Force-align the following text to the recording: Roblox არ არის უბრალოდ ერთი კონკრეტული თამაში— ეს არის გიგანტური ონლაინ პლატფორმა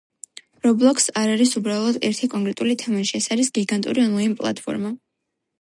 Roblox 0.67 1.05
არ 1.23 1.33
არის 1.33 1.51
უბრალოდ 1.61 1.99
ერთი 2.11 2.31
კონკრეტული 2.33 2.79
თამაში— 2.85 3.15
ეს 3.21 3.31
არის 3.37 3.55
გიგანტური 3.59 4.07
ონლაინ 4.07 4.37
პლატფორმა 4.41 4.95